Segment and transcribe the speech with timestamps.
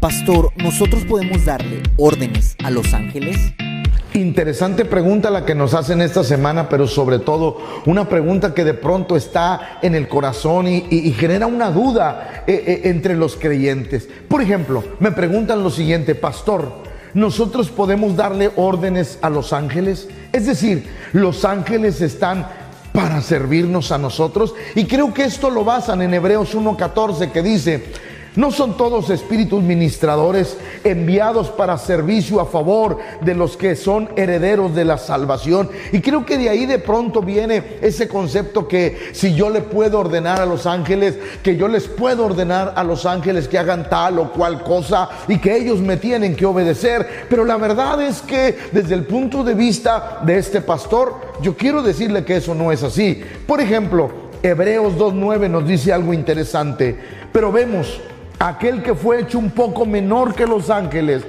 [0.00, 3.52] Pastor, ¿nosotros podemos darle órdenes a los ángeles?
[4.14, 8.74] Interesante pregunta la que nos hacen esta semana, pero sobre todo una pregunta que de
[8.74, 14.08] pronto está en el corazón y, genera una duda eh, eh, entre los creyentes.
[14.28, 16.72] Por ejemplo, me preguntan lo siguiente, pastor,
[17.12, 20.08] ¿nosotros podemos darle órdenes a los ángeles?
[20.32, 22.46] Es decir, los ángeles están
[22.92, 27.84] para servirnos a nosotros y creo que esto lo basan en Hebreos 1.14 que dice,
[28.38, 34.76] ¿No son todos espíritus ministradores enviados para servicio a favor de los que son herederos
[34.76, 35.68] de la salvación?
[35.90, 39.98] Y creo que de ahí de pronto viene ese concepto que si yo le puedo
[39.98, 44.20] ordenar a los ángeles, que yo les puedo ordenar a los ángeles que hagan tal
[44.20, 47.26] o cual cosa y que ellos me tienen que obedecer.
[47.28, 51.82] Pero la verdad es que desde el punto de vista de este pastor, yo quiero
[51.82, 53.20] decirle que eso no es así.
[53.48, 54.12] Por ejemplo,
[54.44, 56.96] Hebreos 2.9 nos dice algo interesante,
[57.32, 58.00] pero vemos
[58.38, 61.24] aquel que fue hecho un poco menor que los ángeles,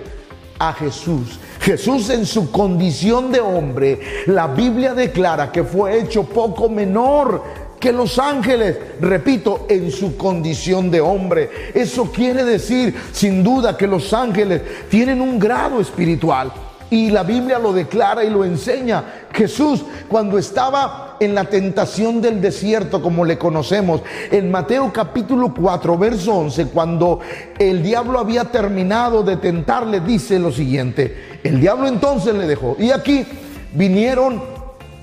[0.59, 1.39] a Jesús.
[1.61, 7.43] Jesús en su condición de hombre, la Biblia declara que fue hecho poco menor
[7.79, 11.71] que los ángeles, repito, en su condición de hombre.
[11.73, 16.51] Eso quiere decir, sin duda, que los ángeles tienen un grado espiritual.
[16.89, 19.03] Y la Biblia lo declara y lo enseña.
[19.31, 25.97] Jesús, cuando estaba en la tentación del desierto, como le conocemos, en Mateo capítulo 4,
[25.97, 27.19] verso 11, cuando
[27.57, 31.39] el diablo había terminado de tentarle, dice lo siguiente.
[31.43, 32.75] El diablo entonces le dejó.
[32.79, 33.25] Y aquí
[33.73, 34.41] vinieron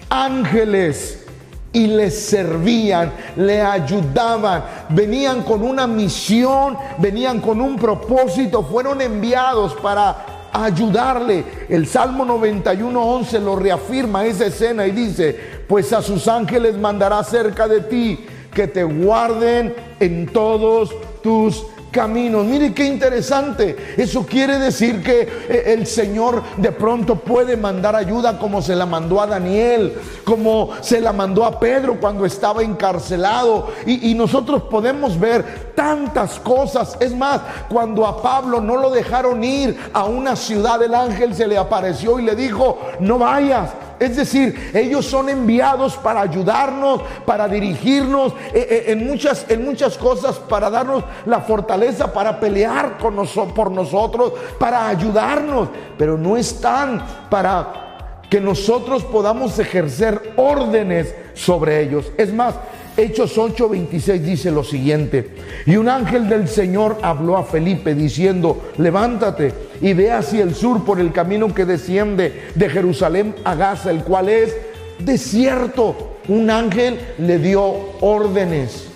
[0.08, 1.24] ángeles
[1.72, 9.74] y le servían, le ayudaban, venían con una misión, venían con un propósito, fueron enviados
[9.74, 11.44] para ayudarle.
[11.68, 17.22] El Salmo 91, 11 lo reafirma esa escena y dice, pues a sus ángeles mandará
[17.24, 22.44] cerca de ti que te guarden en todos tus caminos.
[22.44, 23.94] Mire qué interesante.
[23.96, 28.84] Eso quiere decir que eh, el Señor de pronto puede mandar ayuda como se la
[28.84, 33.68] mandó a Daniel, como se la mandó a Pedro cuando estaba encarcelado.
[33.86, 36.98] Y, y nosotros podemos ver tantas cosas.
[37.00, 37.40] Es más,
[37.70, 42.20] cuando a Pablo no lo dejaron ir a una ciudad, el ángel se le apareció
[42.20, 48.66] y le dijo, no vayas es decir, ellos son enviados para ayudarnos, para dirigirnos eh,
[48.68, 53.16] eh, en, muchas, en muchas cosas, para darnos la fortaleza, para pelear con
[53.54, 62.12] por nosotros, para ayudarnos, pero no están para que nosotros podamos ejercer órdenes sobre ellos.
[62.18, 62.54] Es más,
[62.96, 65.34] Hechos 8:26 dice lo siguiente,
[65.66, 70.84] y un ángel del Señor habló a Felipe diciendo, levántate y ve hacia el sur
[70.84, 74.56] por el camino que desciende de Jerusalén a Gaza, el cual es
[74.98, 76.18] desierto.
[76.28, 77.62] Un ángel le dio
[78.00, 78.88] órdenes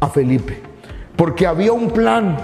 [0.00, 0.60] a Felipe,
[1.16, 2.38] porque había un plan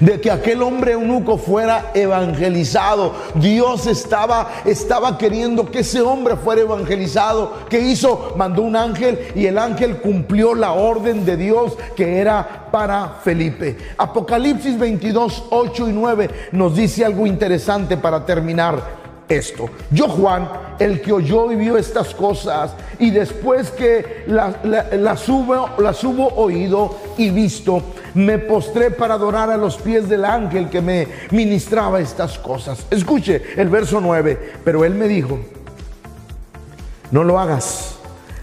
[0.00, 3.12] de que aquel hombre eunuco fuera evangelizado.
[3.34, 7.54] Dios estaba, estaba queriendo que ese hombre fuera evangelizado.
[7.68, 8.34] ¿Qué hizo?
[8.36, 13.76] Mandó un ángel y el ángel cumplió la orden de Dios que era para Felipe.
[13.96, 19.68] Apocalipsis 22, 8 y 9 nos dice algo interesante para terminar esto.
[19.90, 20.48] Yo, Juan,
[20.78, 26.94] el que oyó y vio estas cosas, y después que las, hubo, las hubo oído
[27.18, 27.82] y visto,
[28.14, 32.86] me postré para adorar a los pies del ángel que me ministraba estas cosas.
[32.90, 35.38] Escuche el verso 9, pero él me dijo,
[37.10, 37.96] no lo hagas,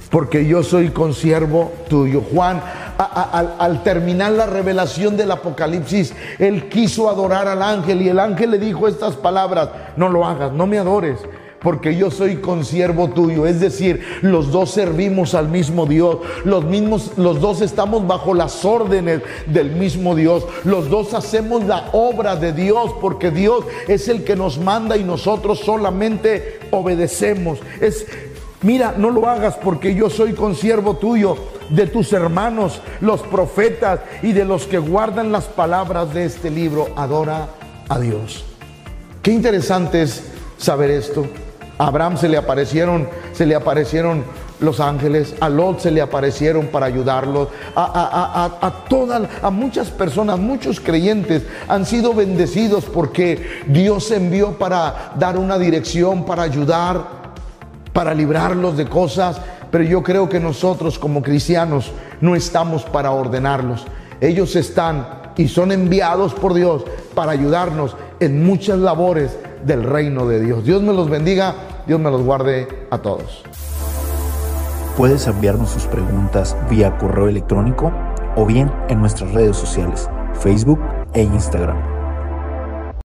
[0.09, 2.21] porque yo soy consiervo tuyo.
[2.33, 2.61] Juan
[2.97, 8.59] al, terminar la revelación del Apocalipsis, él quiso adorar al ángel y el ángel le
[8.59, 11.19] dijo estas palabras, no lo hagas, no me adores,
[11.63, 13.45] porque yo soy consiervo tuyo.
[13.45, 16.17] Es decir, los dos servimos al mismo Dios.
[16.43, 20.45] Los mismos, los dos estamos bajo las órdenes del mismo Dios.
[20.63, 25.03] Los dos hacemos la obra de Dios porque Dios es el que nos manda y
[25.03, 27.59] nosotros solamente obedecemos.
[27.79, 28.05] Es
[28.63, 31.35] Mira, no lo hagas porque yo soy consiervo tuyo,
[31.69, 36.87] de tus hermanos, los profetas y de los que guardan las palabras de este libro.
[36.95, 37.49] Adora
[37.89, 38.45] a Dios.
[39.21, 40.23] Qué interesante es
[40.57, 41.25] saber esto.
[41.83, 44.23] A Abraham se le aparecieron, se le aparecieron
[44.61, 50.39] los ángeles, a Lot se le aparecieron para ayudarlos, a, a, todas, a muchas personas,
[50.39, 57.05] muchos creyentes han sido bendecidos porque Dios envió para dar una dirección, para ayudar,
[57.91, 61.91] para librarlos de cosas, pero yo creo que nosotros como cristianos
[62.21, 63.85] no estamos para ordenarlos.
[64.21, 69.31] Ellos están y son enviados por Dios para ayudarnos en muchas labores
[69.65, 70.63] del reino de Dios.
[70.63, 71.55] Dios me los bendiga,
[71.87, 73.43] Dios me los guarde a todos.
[74.97, 77.91] Puedes enviarnos sus preguntas vía correo electrónico
[78.35, 80.79] o bien en nuestras redes sociales, Facebook,
[81.13, 81.92] e Instagram.